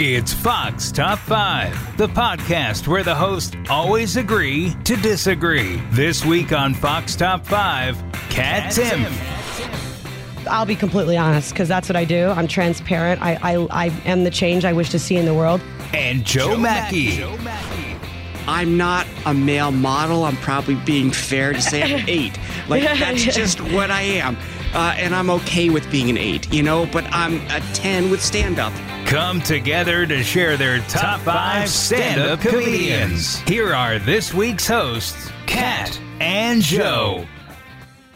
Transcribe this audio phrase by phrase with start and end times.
[0.00, 5.82] It's Fox Top 5, the podcast where the hosts always agree to disagree.
[5.90, 8.00] This week on Fox Top 5,
[8.30, 10.46] Kat Timpf.
[10.46, 12.28] I'll be completely honest because that's what I do.
[12.28, 13.20] I'm transparent.
[13.20, 15.60] I, I, I am the change I wish to see in the world.
[15.92, 17.24] And Joe, Machi.
[18.46, 20.22] I'm not a male model.
[20.22, 22.38] I'm probably being fair to say I'm an eight.
[22.68, 24.36] Like, that's just what I am.
[24.72, 28.22] Uh, and I'm okay with being an eight, you know, but I'm a 10 with
[28.22, 28.72] stand up.
[29.08, 33.38] Come together to share their top five stand up comedians.
[33.38, 37.26] Here are this week's hosts, Kat and Joe.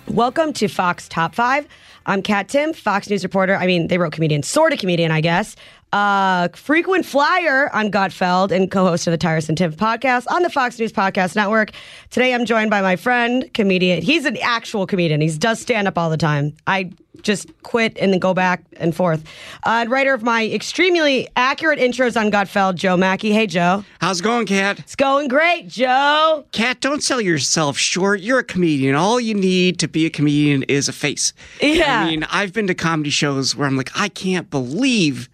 [0.07, 1.67] Welcome to Fox Top 5.
[2.05, 3.57] I'm Kat Timpf, Fox News reporter.
[3.57, 5.57] I mean, they wrote comedian, sort of comedian, I guess.
[5.93, 10.49] Uh, frequent flyer on Gutfeld and co-host of the Tyrus and Timpf podcast on the
[10.49, 11.73] Fox News Podcast Network.
[12.11, 14.01] Today, I'm joined by my friend, comedian.
[14.01, 15.21] He's an actual comedian.
[15.21, 16.55] He does stand up all the time.
[16.67, 19.23] I just quit and then go back and forth.
[19.65, 23.33] Uh, and writer of my extremely accurate intros on Gutfeld, Joe Machi.
[23.33, 23.85] Hey, Joe.
[24.01, 24.79] How's it going, Kat?
[24.79, 26.47] It's going great, Joe.
[26.53, 28.21] Kat, don't sell yourself short.
[28.21, 28.95] You're a comedian.
[28.95, 31.33] All you need to be a comedian is a face.
[31.61, 32.01] Yeah.
[32.01, 35.29] I mean, I've been to comedy shows where I'm like, I can't believe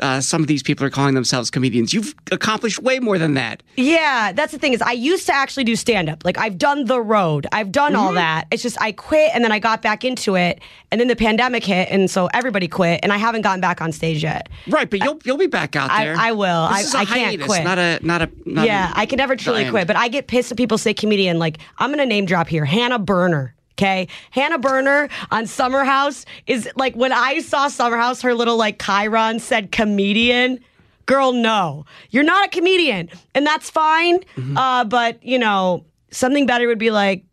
[0.00, 1.92] uh, some of these people are calling themselves comedians.
[1.92, 3.62] You've accomplished way more than that.
[3.76, 6.24] Yeah, that's the thing is I used to actually do stand up.
[6.24, 7.46] Like I've done the road.
[7.52, 8.00] I've done Mm-hmm.
[8.00, 8.46] all that.
[8.50, 11.64] It's just I quit and then I got back into it and then the pandemic
[11.64, 14.48] hit and so everybody quit and I haven't gotten back on stage yet.
[14.68, 16.16] Right, but you'll you'll be back out I- there.
[16.16, 16.68] I will.
[16.68, 17.64] This I- I can't quit.
[17.64, 18.30] Not a not a.
[18.46, 19.72] Not yeah, a- I can never truly giant.
[19.72, 21.38] quit, but I get pissed when people say comedian.
[21.38, 23.54] Like I'm gonna name drop here, Hannah Berner.
[23.80, 28.58] Okay, Hannah Berner on Summer House is like when I saw Summer House, her little
[28.58, 30.60] like Chiron said comedian.
[31.06, 34.18] Girl, no, you're not a comedian, and that's fine.
[34.36, 34.58] Mm-hmm.
[34.58, 37.24] Uh, but you know, something better would be like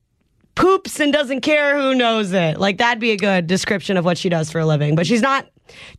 [0.56, 2.62] poops and doesn't care who knows it.
[2.62, 4.96] Like that'd be a good description of what she does for a living.
[4.96, 5.50] But she's not.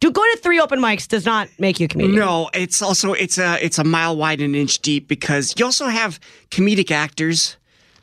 [0.00, 2.18] Do go to three open mics does not make you a comedian.
[2.18, 5.66] No, it's also it's a it's a mile wide and an inch deep because you
[5.66, 6.18] also have
[6.50, 7.58] comedic actors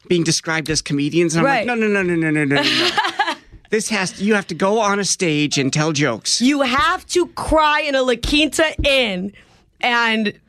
[0.08, 1.68] being described as comedians, and I'm Right.
[1.68, 3.34] like, no, no, no, no, no, no, no, no.
[3.70, 6.42] this has to, you have to go on a stage and tell jokes.
[6.42, 9.34] You have to cry in a La Quinta Inn
[9.82, 10.40] and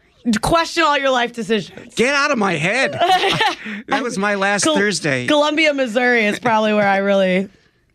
[0.43, 1.95] question all your life decisions.
[1.95, 2.93] Get out of my head.
[3.89, 5.27] that was my last Col- Thursday.
[5.27, 7.49] Columbia, Missouri is probably where I really,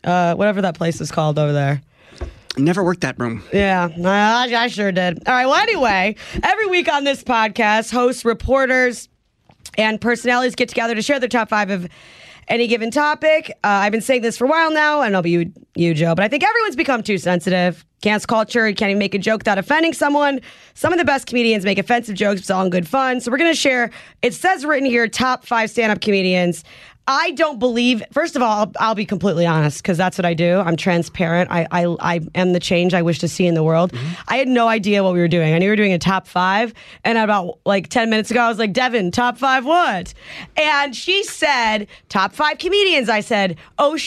[0.04, 1.82] uh, whatever that place is called over there.
[2.58, 3.42] Never worked that room.
[3.50, 5.26] Yeah, I, I sure did.
[5.26, 5.46] All right.
[5.46, 9.08] Well, anyway, every week on this podcast, hosts, reporters,
[9.78, 11.88] and personalities get together to share their top five of
[12.48, 13.50] any given topic.
[13.64, 16.14] Uh, I've been saying this for a while now, and I'll be you, you, Joe,
[16.14, 17.84] but I think everyone's become too sensitive.
[18.02, 20.40] Cancel culture, you can't even make a joke without offending someone.
[20.74, 23.20] Some of the best comedians make offensive jokes, it's all in good fun.
[23.20, 23.90] So we're going to share,
[24.22, 26.64] it says written here, top five stand up comedians.
[27.12, 28.02] I don't believe.
[28.10, 30.58] First of all, I'll, I'll be completely honest because that's what I do.
[30.60, 31.50] I'm transparent.
[31.50, 33.92] I, I I am the change I wish to see in the world.
[33.92, 34.12] Mm-hmm.
[34.28, 35.52] I had no idea what we were doing.
[35.54, 36.72] I knew we were doing a top five,
[37.04, 40.14] and about like ten minutes ago, I was like, "Devin, top five what?"
[40.56, 44.06] And she said, "Top five comedians." I said, "Oh." Sh-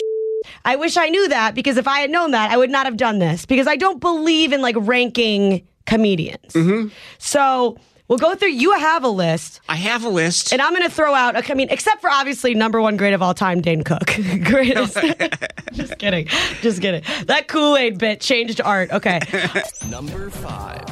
[0.63, 2.97] I wish I knew that because if I had known that, I would not have
[2.97, 6.53] done this because I don't believe in like ranking comedians.
[6.53, 6.89] Mm-hmm.
[7.17, 7.77] So
[8.07, 8.49] we'll go through.
[8.49, 9.61] You have a list.
[9.69, 10.53] I have a list.
[10.53, 13.21] And I'm going to throw out, I mean, except for obviously number one great of
[13.21, 14.05] all time, Dane Cook.
[14.43, 14.97] Greatest.
[15.73, 16.27] just kidding.
[16.61, 17.03] Just kidding.
[17.27, 18.91] That Kool Aid bit changed art.
[18.91, 19.19] Okay.
[19.89, 20.83] Number five.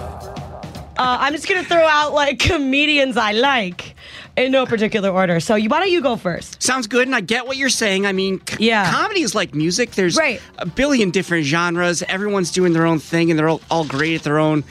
[0.95, 3.95] Uh, I'm just going to throw out like comedians I like
[4.37, 5.39] in no particular order.
[5.39, 6.61] So you, why don't you go first?
[6.61, 8.05] Sounds good, and I get what you're saying.
[8.05, 8.91] I mean, c- Yeah.
[8.91, 9.91] comedy is like music.
[9.91, 10.39] There's Right.
[10.59, 12.03] a billion different genres.
[12.03, 14.63] Everyone's doing their own thing, and they're all, all great at their own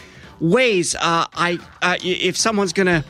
[0.43, 0.95] ways.
[0.95, 3.05] Uh, I, uh, if someone's gonna,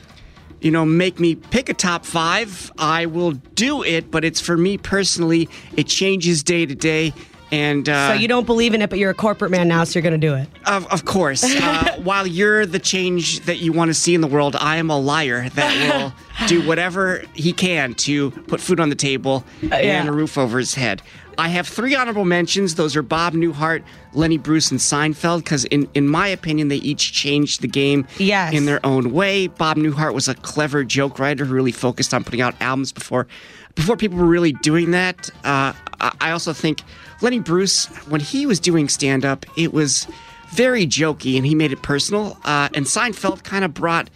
[0.60, 4.10] you know, make me pick a top five, I will do it.
[4.10, 5.48] But it's for me personally.
[5.76, 7.12] It changes day to day,
[7.52, 9.98] and uh, So you don't believe in it, but you're a corporate man now, so
[9.98, 10.48] you're going to do it.
[10.66, 11.44] Of, of course.
[11.44, 14.88] Uh, while you're the change that you want to see in the world, I am
[14.88, 16.14] a liar that will
[16.48, 19.76] do whatever he can to put food on the table yeah.
[19.76, 21.02] and a roof over his head.
[21.38, 22.74] I have three honorable mentions.
[22.74, 23.82] Those are Bob Newhart,
[24.12, 28.52] Lenny Bruce, and Seinfeld, because in, in my opinion, they each changed the game Yes.
[28.54, 29.46] in their own way.
[29.46, 33.26] Bob Newhart was a clever joke writer who really focused on putting out albums before
[33.74, 35.30] before people were really doing that.
[35.44, 35.72] Uh,
[36.20, 36.82] I also think
[37.22, 40.06] Lenny Bruce, when he was doing stand up, it was
[40.50, 42.36] very jokey and he made it personal.
[42.44, 44.10] Uh, and Seinfeld kind of brought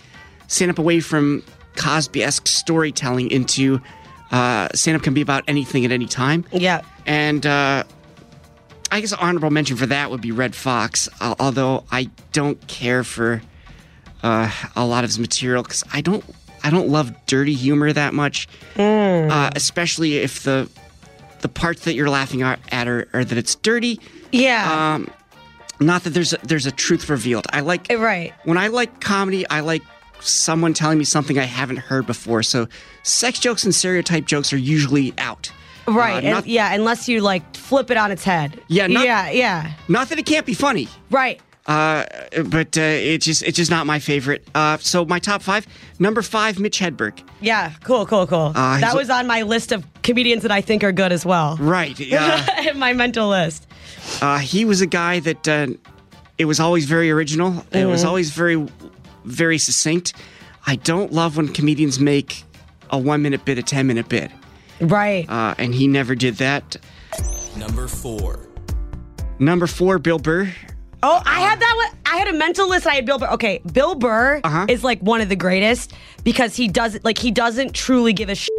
[0.49, 1.43] stand up away from
[1.77, 3.81] Cosby esque storytelling into
[4.31, 6.45] uh, stand up can be about anything at any time.
[6.53, 6.83] Yeah.
[7.07, 7.85] And uh,
[8.91, 13.05] I guess honorable mention for that would be Redd Foxx, al- although I don't care
[13.05, 13.43] for
[14.23, 16.25] uh, a lot of his material because I don't
[16.65, 20.69] I don't love dirty humor that much, uh, especially if the
[21.43, 24.01] the parts that you're laughing at at are, are that it's dirty.
[24.33, 24.95] Yeah.
[24.95, 25.11] Um,
[25.79, 27.47] not that there's a, there's a truth revealed.
[27.53, 28.33] I like Right.
[28.45, 29.47] when I like comedy.
[29.49, 29.83] I like
[30.21, 32.43] someone telling me something I haven't heard before.
[32.43, 32.67] So
[33.03, 35.53] sex jokes and stereotype jokes are usually out.
[35.87, 36.25] Right.
[36.25, 38.61] Uh, and- yeah, unless you like flip it on its head.
[38.69, 39.73] Yeah, not- yeah, yeah.
[39.89, 40.89] not that it can't be funny.
[41.11, 41.41] Right.
[41.67, 42.05] Uh,
[42.45, 44.47] but uh, it's just it's just not my favorite.
[44.55, 45.67] Uh, so my top five.
[45.99, 47.19] Number five, Mitch Hedberg.
[47.41, 48.53] Yeah, cool, cool, cool.
[48.55, 51.57] Uh, that was on my list of comedians that I think are good as well.
[51.57, 51.99] Right.
[52.13, 53.67] Uh, my mental list.
[54.23, 55.67] uh, he was a guy that uh,
[56.39, 57.65] it was always very original.
[57.73, 58.09] It was Mm-hmm.
[58.09, 58.69] always very
[59.25, 60.13] very succinct.
[60.69, 62.45] I don't love when comedians make
[62.91, 64.31] a one minute bit a ten minute bit,
[64.81, 65.29] Right.
[65.29, 66.77] uh, and he never did that.
[67.57, 68.49] Number four.
[69.39, 70.53] Number four, Bill Burr.
[71.03, 72.01] oh, I had that one.
[72.07, 72.87] I had a mental list.
[72.87, 73.29] I had Bill Burr.
[73.33, 74.67] Okay, Bill Burr Uh-huh.
[74.69, 75.93] is like one of the greatest
[76.25, 78.51] because he does like he doesn't truly give a shit.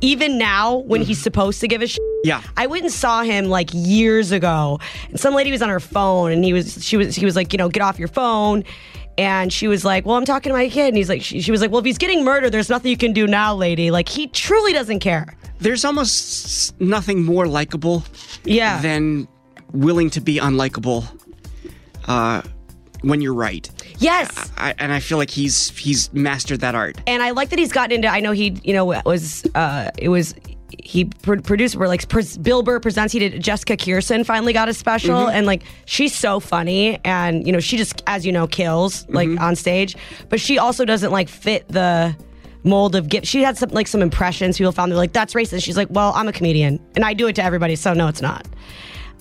[0.00, 2.00] Even now, when he's supposed to give a shit.
[2.24, 2.42] Yeah.
[2.56, 6.32] I went and saw him like years ago, and some lady was on her phone,
[6.32, 8.64] and he was she was he was like, you know, get off your phone.
[9.18, 11.50] And she was like, "Well, I'm talking to my kid." And he's like, she, she
[11.52, 14.08] was like, "Well, if he's getting murdered, there's nothing you can do now, lady." Like
[14.08, 15.36] he truly doesn't care.
[15.62, 18.04] There's almost nothing more likable
[18.44, 18.80] Yeah.
[18.82, 19.28] than
[19.72, 21.04] willing to be unlikable
[22.06, 22.42] uh,
[23.02, 23.68] when you're right.
[23.98, 24.50] yes.
[24.56, 26.96] I, and I feel like he's he's mastered that art.
[27.06, 28.08] and I like that he's gotten into.
[28.08, 30.34] I know he, you know, was uh, it was
[30.84, 33.12] he pr- produced where like pres- Bill Burr presents.
[33.12, 37.52] He did Jessica Kirson finally got a special, and like she's so funny, and you
[37.52, 39.96] know she just as you know kills like on stage,
[40.28, 42.16] but she also doesn't like fit the
[42.64, 43.26] mold of gift.
[43.26, 44.58] She had some like some impressions.
[44.58, 45.62] People found they're like that's racist.
[45.62, 48.22] She's like, well, I'm a comedian and I do it to everybody, so no, it's
[48.22, 48.46] not.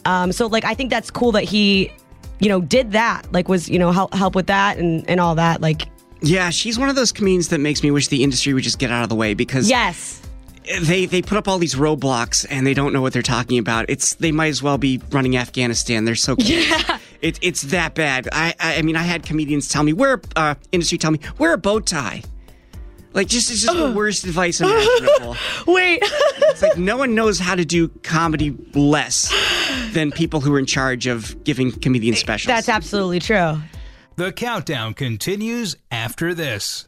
[0.05, 1.91] Um, so like I think that's cool that he,
[2.39, 3.31] you know, did that.
[3.31, 5.61] Like was you know help help with that and and all that.
[5.61, 5.83] Like
[6.21, 8.91] Yeah, she's one of those comedians that makes me wish the industry would just get
[8.91, 10.21] out of the way because yes.
[10.81, 13.85] they they put up all these roadblocks and they don't know what they're talking about.
[13.89, 16.05] It's they might as well be running Afghanistan.
[16.05, 16.99] They're so yeah.
[17.21, 18.27] It, it's that bad.
[18.31, 21.53] I, I I mean I had comedians tell me wear uh, industry tell me wear
[21.53, 22.23] a bow tie.
[23.13, 23.93] Like just it's just the uh-huh.
[23.93, 25.35] worst advice imaginable.
[25.67, 25.99] Wait.
[26.03, 29.33] It's like no one knows how to do comedy less
[29.91, 32.47] than people who are in charge of giving comedian specials.
[32.47, 33.57] That's absolutely true.
[34.15, 36.87] The countdown continues after this.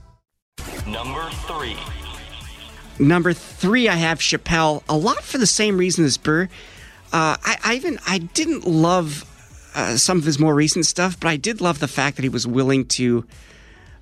[0.87, 1.77] Number three.
[2.99, 4.83] Number three, I have Chappelle.
[4.87, 6.43] A lot for the same reason as Burr.
[7.13, 9.25] Uh, I, I even I didn't love
[9.75, 12.29] uh, some of his more recent stuff, but I did love the fact that he
[12.29, 13.25] was willing to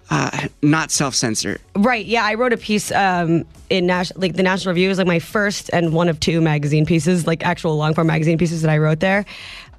[0.10, 1.60] uh, not self censor.
[1.76, 2.06] Right.
[2.06, 4.88] Yeah, I wrote a piece um, in Nas- like the National Review.
[4.88, 8.08] It was like my first and one of two magazine pieces, like actual long form
[8.08, 9.26] magazine pieces that I wrote there.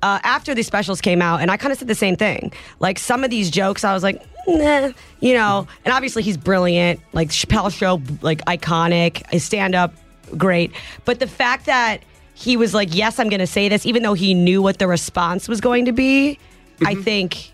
[0.03, 2.53] Uh, after these specials came out, and I kind of said the same thing.
[2.79, 5.67] Like some of these jokes, I was like, nah, you know.
[5.85, 7.01] And obviously, he's brilliant.
[7.13, 9.31] Like Chappelle Show, like iconic.
[9.31, 9.93] His stand up,
[10.37, 10.73] great.
[11.05, 12.03] But the fact that
[12.35, 14.87] he was like, yes, I'm going to say this, even though he knew what the
[14.87, 16.39] response was going to be,
[16.87, 17.53] I think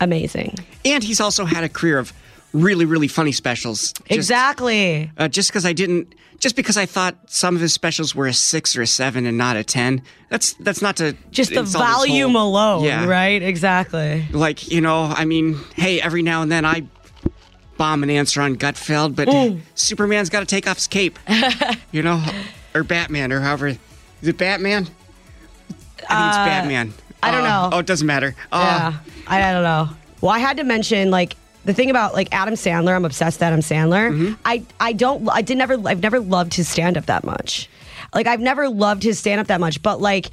[0.00, 0.54] amazing.
[0.84, 2.14] And he's also had a career of
[2.62, 3.92] really, really funny specials.
[3.92, 5.10] Just, exactly.
[5.16, 8.32] Uh, just because I didn't, just because I thought some of his specials were a
[8.32, 10.02] six or a seven and not a ten.
[10.28, 13.06] That's that's not to Just the volume whole- alone, Yeah.
[13.06, 13.42] right?
[13.42, 14.26] Exactly.
[14.32, 16.82] Like you know, I mean, hey, every now and then I
[17.76, 19.28] bomb an answer on Gutfeld, but
[19.74, 21.18] Superman's got to take off his cape,
[21.92, 22.22] you know,
[22.74, 23.68] or Batman, or however.
[23.68, 24.88] Is it Batman?
[24.88, 26.94] I think it's Batman.
[27.22, 27.70] I don't Uh, know.
[27.74, 28.34] Oh, it doesn't matter.
[28.52, 28.98] Uh, yeah.
[29.26, 29.90] I, I don't know.
[30.20, 31.36] Well, I had to mention like
[31.66, 32.96] the thing about like Adam Sandler.
[32.96, 34.10] I'm obsessed with Adam Sandler.
[34.10, 34.34] Mm-hmm.
[34.44, 35.28] I I don't.
[35.28, 35.76] I did never.
[35.86, 37.68] I've never loved his stand up that much.
[38.14, 39.82] Like I've never loved his stand up that much.
[39.82, 40.30] But like.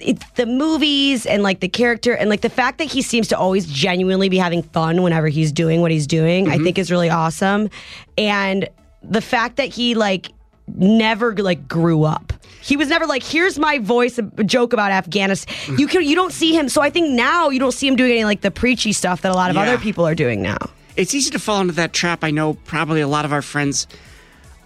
[0.00, 3.38] It's the movies and like the character and like the fact that he seems to
[3.38, 7.10] always genuinely be having fun whenever he's doing what he's doing, I think is really
[7.10, 7.70] awesome.
[8.18, 8.68] And
[9.04, 10.32] the fact that he like
[10.74, 12.32] never like grew up.
[12.62, 15.54] He was never like, here's my voice, a joke about Afghanistan.
[15.66, 15.78] Mm.
[15.78, 16.68] You can you don't see him.
[16.68, 19.32] So I think now you don't see him doing any like the preachy stuff that
[19.32, 19.62] a lot of Yeah.
[19.62, 20.56] other people are doing now.
[20.96, 22.22] it's easy to fall into that trap.
[22.22, 23.86] I know probably a lot of our friends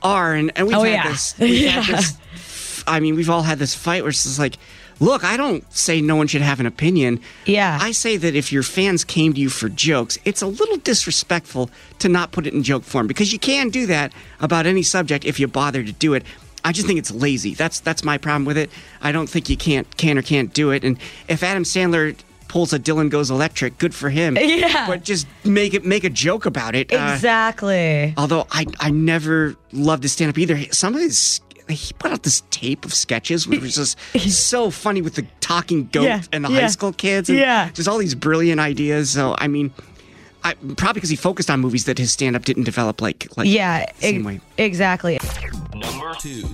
[0.03, 1.09] are, and, and we've Oh, had yeah.
[1.09, 1.35] this.
[1.39, 1.71] We've Yeah.
[1.81, 1.97] had
[2.35, 2.85] this.
[2.87, 4.59] I mean, we've all had this fight where it's just like,
[5.01, 7.21] look, I don't say no one should have an opinion.
[7.47, 7.79] Yeah.
[7.81, 11.71] I say that if your fans came to you for jokes, it's a little disrespectful
[12.01, 15.25] to not put it in joke form because you can do that about any subject
[15.25, 16.25] if you bother to do it.
[16.65, 17.55] I just think it's lazy.
[17.55, 18.71] That's that's my problem with it.
[19.01, 20.85] I don't think you can't can or can't do it.
[20.85, 22.17] And if Adam Sandler
[22.49, 23.77] pulls a Dylan goes electric.
[23.79, 24.37] Good for him.
[24.49, 24.87] Yeah.
[24.89, 26.91] But just make it make a joke about it.
[26.93, 28.15] Uh, Exactly.
[28.17, 30.59] although I I never loved his stand up either.
[30.73, 33.75] Some of his he put out this tape of sketches which was
[34.15, 37.29] just so funny with the talking goat Yeah, and the yeah, high school kids.
[37.29, 37.71] And yeah.
[37.71, 39.11] Just all these brilliant ideas.
[39.11, 39.73] So I mean.
[40.45, 43.87] I, probably because he focused on movies that his stand-up didn't develop like like yeah.
[43.99, 44.41] same ex- way.
[44.57, 45.19] Exactly.
[45.75, 46.45] Number two.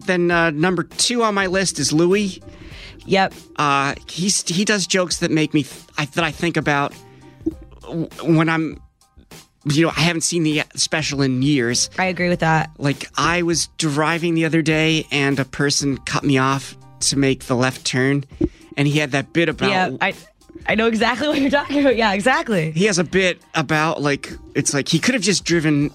[0.00, 2.42] Then uh, number two on my list is Louis.
[3.06, 3.32] Yep.
[3.56, 6.92] Uh, he's he does jokes that make me th- I, that I think about
[8.22, 8.80] when I'm,
[9.72, 11.90] you know, I haven't seen the special in years.
[11.98, 12.70] I agree with that.
[12.78, 17.44] Like I was driving the other day and a person cut me off to make
[17.44, 18.24] the left turn,
[18.76, 19.70] and he had that bit about.
[19.70, 19.96] Yeah.
[20.00, 20.14] I
[20.66, 21.96] I know exactly what you're talking about.
[21.96, 22.12] Yeah.
[22.12, 22.70] Exactly.
[22.72, 25.90] he has a bit about like it's like he could have just driven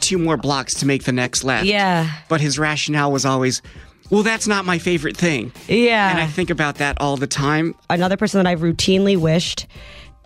[0.00, 1.66] two more blocks to make the next left.
[1.66, 2.10] Yeah.
[2.28, 3.60] But his rationale was always,
[4.08, 5.52] well, that's not my favorite thing.
[5.68, 6.10] Yeah.
[6.10, 7.74] And I think about that all the time.
[7.90, 9.66] another person that I've routinely wished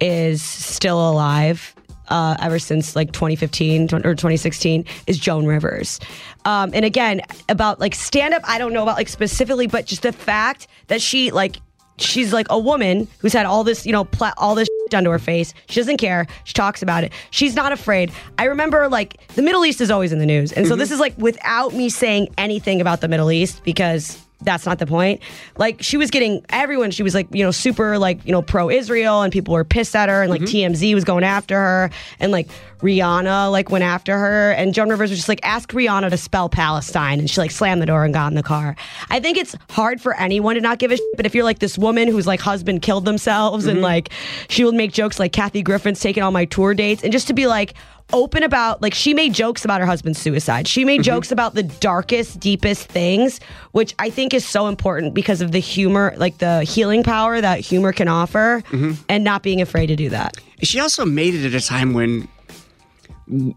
[0.01, 1.74] is still alive
[2.09, 6.01] uh, ever since like 2015 or 2016 is Joan Rivers.
[6.45, 10.03] Um, and again, about like stand up, I don't know about like specifically, but just
[10.03, 11.57] the fact that she like
[11.99, 15.11] she's like a woman who's had all this, you know, pla- all this done to
[15.11, 15.55] her face.
[15.69, 16.27] She doesn't care.
[16.45, 17.13] She talks about it.
[17.31, 18.13] She's not afraid.
[18.39, 20.53] I remember like the Middle East is always in the news.
[20.53, 24.67] And so this is like without me saying anything about the Middle East because that's
[24.67, 25.21] not the point.
[25.57, 28.71] Like she was getting everyone, she was like, you know, super like, you know, pro
[28.71, 30.73] Israel and people were pissed at her and like mm-hmm.
[30.73, 32.49] TMZ was going after her and like
[32.81, 36.49] Rihanna like went after her and Joan Rivers was just like, ask Rihanna to spell
[36.49, 38.77] Palestine and she like slammed the door and got in the car.
[39.11, 41.61] I think it's hard for anyone to not give a shit, but if you're like
[41.61, 43.85] this woman whose like husband killed themselves and mm-hmm.
[43.85, 44.11] like
[44.49, 47.35] she would make jokes like Kathy Griffin's taking all my tour dates and just to
[47.35, 47.75] be like,
[48.13, 50.69] open about like she made jokes about her husband's suicide.
[50.69, 53.41] She made jokes about the darkest, deepest things,
[53.73, 57.61] which I think is so important because of the humor, like the healing power that
[57.61, 58.63] humor can offer,
[59.09, 60.37] and not being afraid to do that.
[60.63, 62.29] She also made it at a time when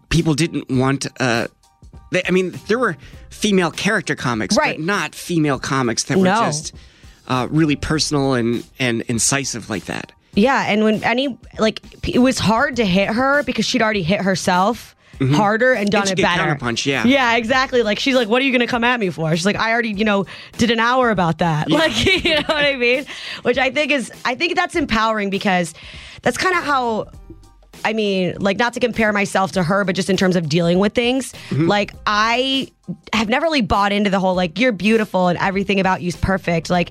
[0.08, 1.06] people didn't want.
[1.20, 1.46] Uh,
[2.10, 2.96] they, I mean, there were
[3.30, 4.76] female character comics, Right.
[4.78, 6.40] but not female comics that were No.
[6.46, 6.74] just
[7.28, 10.12] uh, really personal and and incisive like that.
[10.34, 14.20] Yeah, and when any like it was hard to hit her because she'd already hit
[14.20, 14.94] herself.
[15.20, 16.54] Harder and done she it better.
[16.54, 17.04] Punch, yeah.
[17.04, 17.82] Yeah, exactly.
[17.82, 19.72] Like she's like, "What are you going to come at me for?" She's like, "I
[19.72, 20.26] already, you know,
[20.58, 23.04] did an hour about that." Like, you know what I mean?
[23.42, 25.74] Which I think is, I think that's empowering because
[26.22, 27.08] that's kind of how
[27.84, 30.78] I mean, like not to compare myself to her, but just in terms of dealing
[30.78, 31.32] with things.
[31.50, 32.70] Like I
[33.12, 36.70] have never really bought into the whole like you're beautiful and everything about you's perfect.
[36.70, 36.90] Like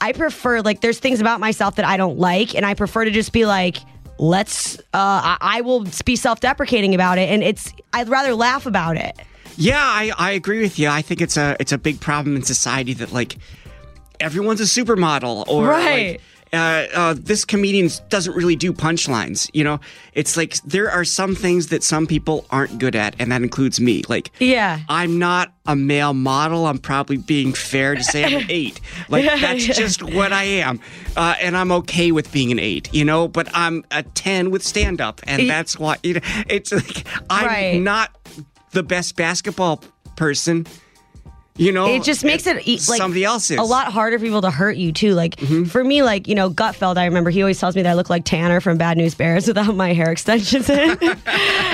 [0.00, 3.10] I prefer like there's things about myself that I don't like, and I prefer to
[3.10, 3.78] just be like.
[4.22, 4.78] Let's.
[4.78, 7.72] Uh, I, I will be self-deprecating about it, and it's.
[7.94, 9.18] I'd rather laugh about it.
[9.56, 10.88] Yeah, I, I agree with you.
[10.90, 13.38] I think it's a it's a big problem in society that like
[14.20, 16.10] everyone's a supermodel or Right.
[16.12, 16.20] like,
[16.52, 19.48] uh, uh, this comedian doesn't really do punchlines.
[19.52, 19.80] You know,
[20.14, 23.80] it's like there are some things that some people aren't good at, and that includes
[23.80, 24.02] me.
[24.08, 24.80] Like, Yeah.
[24.88, 26.66] I'm not a male model.
[26.66, 28.80] I'm probably being fair to say I'm an eight.
[29.08, 30.80] Like that's just what I am,
[31.16, 32.92] uh, and I'm okay with being an eight.
[32.92, 36.72] You know, but I'm a ten with stand up, and that's why you know it's
[36.72, 37.80] like I'm Right.
[37.80, 38.16] not
[38.72, 39.82] the best basketball
[40.16, 40.66] person.
[41.56, 44.24] You know, it just makes it e- like somebody else is a lot harder for
[44.24, 45.14] people to hurt you too.
[45.14, 45.64] Like mm-hmm.
[45.64, 46.96] for me, like you know, Gutfeld.
[46.96, 49.46] I remember he always tells me that I look like Tanner from Bad News Bears
[49.46, 50.98] without my hair extensions in.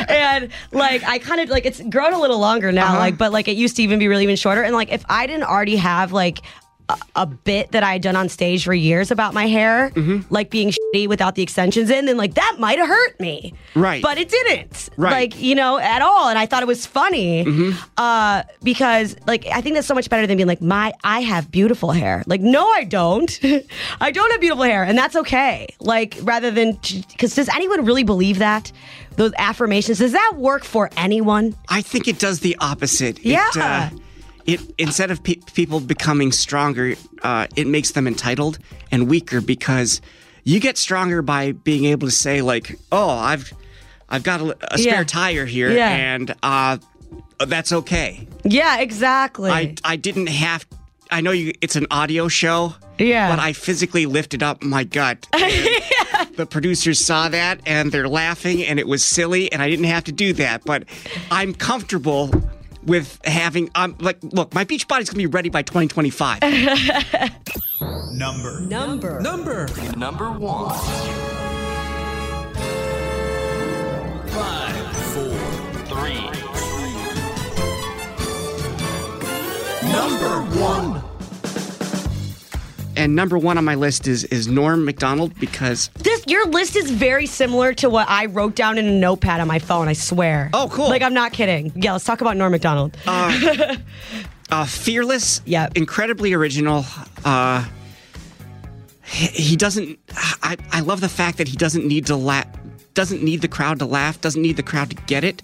[0.08, 2.86] and like I kind of like it's grown a little longer now.
[2.86, 2.98] Uh-huh.
[2.98, 4.62] Like, but like it used to even be really even shorter.
[4.62, 6.40] And like if I didn't already have like
[7.14, 9.92] a, bit that I had done on stage for years about my hair,
[10.30, 13.54] like being shitty without the extensions in, then like that might have hurt me.
[13.74, 14.02] Right.
[14.02, 14.88] But it didn't.
[14.96, 15.10] Right.
[15.10, 16.28] Like, you know, at all.
[16.28, 20.26] And I thought it was funny uh, because, like, I think that's so much better
[20.26, 22.22] than being like, my, I have beautiful hair.
[22.26, 23.38] Like, no, I don't.
[24.00, 25.68] I don't have beautiful hair, and that's okay.
[25.80, 26.78] Like, rather than,
[27.10, 28.72] because does anyone really believe that?
[29.16, 31.54] Those affirmations, does that work for anyone?
[31.70, 33.24] I think it does the opposite.
[33.24, 33.48] Yeah.
[33.48, 33.90] It, uh,
[34.46, 38.58] it instead of pe- people becoming stronger, uh, it makes them entitled
[38.90, 40.00] and weaker because
[40.44, 43.52] you get stronger by being able to say like, "Oh, I've
[44.08, 45.04] I've got a, a spare Yeah.
[45.04, 45.88] tire here, Yeah.
[45.88, 46.78] and uh,
[47.46, 48.26] that's okay.
[48.44, 49.50] Yeah, exactly.
[49.50, 50.64] I I didn't have."
[51.10, 51.52] I know you.
[51.60, 52.74] It's an audio show.
[52.98, 53.28] Yeah.
[53.30, 55.26] But I physically lifted up my gut.
[56.36, 60.04] The producers saw that and they're laughing, and it was silly, and I didn't have
[60.04, 60.64] to do that.
[60.66, 60.84] But
[61.30, 62.30] I'm comfortable
[62.86, 63.70] with having.
[63.74, 66.42] I'm like, look, my beach body's gonna be ready by 2025.
[68.12, 68.60] Number.
[68.60, 69.20] Number.
[69.20, 70.70] Number number one.
[74.28, 74.96] Five.
[75.12, 75.38] Four.
[75.86, 76.30] Three.
[79.92, 80.95] Number one.
[82.96, 86.90] And number one on my list is is Norm Macdonald because This your list is
[86.90, 89.88] very similar to what I wrote down in a notepad on my phone.
[89.88, 90.50] I swear.
[90.54, 90.88] Oh, cool.
[90.88, 91.72] Like I'm not kidding.
[91.76, 92.96] Yeah, let's talk about Norm Macdonald.
[93.06, 93.76] uh,
[94.66, 95.68] fearless, Yeah.
[95.74, 96.84] incredibly original.
[97.24, 97.64] Uh,
[99.04, 99.98] he, he doesn't.
[100.42, 102.46] I, I love the fact that he doesn't need to laugh.
[102.94, 104.20] Doesn't need the crowd to laugh.
[104.20, 105.42] Doesn't need the crowd to get it.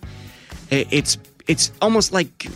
[0.70, 2.48] I- It's it's almost like.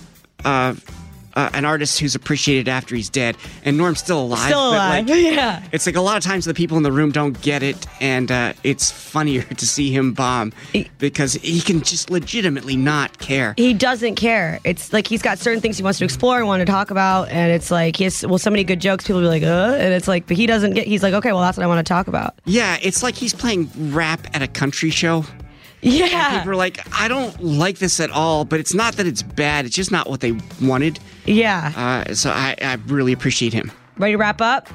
[1.37, 4.47] Uh, an artist who's appreciated after he's dead, and Norm's still alive.
[4.47, 5.07] Still but, alive.
[5.07, 5.63] like, yeah.
[5.71, 8.33] It's like a lot of times the people in the room don't get it, and
[8.33, 10.55] uh, it's funnier to see him bomb
[10.97, 13.53] because he can just legitimately not care.
[13.59, 14.61] He doesn't care.
[14.65, 17.29] It's like he's got certain things he wants to explore and want to talk about,
[17.29, 19.05] and it's like he has well so many good jokes.
[19.07, 20.87] People will be like, uh, and it's like, but he doesn't get.
[20.87, 22.35] He's like, okay, well that's what I want to talk about.
[22.47, 25.27] Yeah, it's like he's playing rap at a country show.
[25.83, 26.39] Yeah.
[26.39, 29.67] People are like, I don't like this at all, but it's not that it's bad.
[29.67, 30.99] It's just not what they wanted.
[31.27, 32.05] Yeah.
[32.09, 33.71] Uh, so I, I really appreciate him.
[33.99, 34.69] ready to wrap up?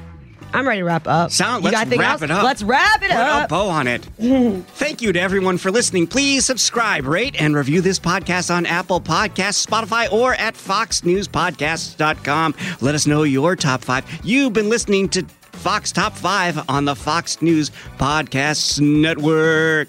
[0.54, 1.30] I'm ready to wrap up.
[1.30, 2.20] Sound, You let's wrap else?
[2.22, 2.44] it up.
[2.44, 3.48] Let's wrap it Put a up.
[3.48, 4.04] bow on it.
[4.74, 6.06] Thank you to everyone for listening.
[6.06, 12.54] Please subscribe, rate, and review this podcast on Apple Podcasts, Spotify, or at foxnewspodcasts.com.
[12.82, 14.04] Let us know your top five.
[14.22, 19.88] You've been listening to Fox Top 5 on the Fox News Podcasts Network.